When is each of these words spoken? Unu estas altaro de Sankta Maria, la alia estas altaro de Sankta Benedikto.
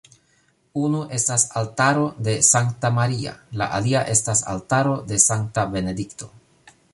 Unu 0.83 1.01
estas 1.17 1.43
altaro 1.59 2.07
de 2.27 2.35
Sankta 2.47 2.91
Maria, 2.95 3.35
la 3.63 3.67
alia 3.81 4.03
estas 4.15 4.43
altaro 4.55 4.97
de 5.13 5.21
Sankta 5.27 5.67
Benedikto. 5.77 6.33